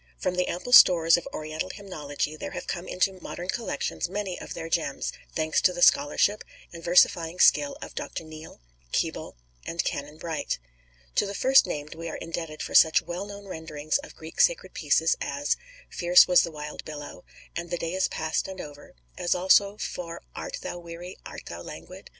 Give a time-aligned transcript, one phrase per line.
[0.17, 4.55] From the ample stores of Oriental hymnology there have come into modern collections many of
[4.55, 6.43] their gems, thanks to the scholarship
[6.73, 8.23] and versifying skill of Dr.
[8.23, 8.59] Neale,
[8.91, 10.57] Keble, and Canon Bright.
[11.17, 14.73] To the first named we are indebted for such well known renderings of Greek sacred
[14.73, 15.55] pieces as
[15.87, 17.23] "Fierce was the wild billow,"
[17.55, 21.61] and, "The day is past and over," as also for "Art thou weary, art thou
[21.61, 22.09] languid?"